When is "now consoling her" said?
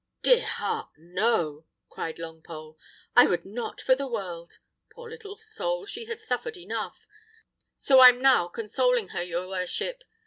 8.19-9.21